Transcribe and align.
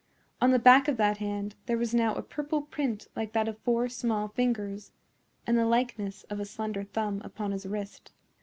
On 0.41 0.49
the 0.49 0.57
back 0.57 0.87
of 0.87 0.97
that 0.97 1.17
hand 1.19 1.53
there 1.67 1.77
was 1.77 1.93
now 1.93 2.15
a 2.15 2.23
purple 2.23 2.63
print 2.63 3.07
like 3.15 3.33
that 3.33 3.47
of 3.47 3.59
four 3.59 3.87
small 3.87 4.29
fingers, 4.29 4.91
and 5.45 5.55
the 5.59 5.65
likeness 5.67 6.23
of 6.23 6.39
a 6.39 6.45
slender 6.45 6.83
thumb 6.83 7.21
upon 7.23 7.51
his 7.51 7.67
wrist. 7.67 8.11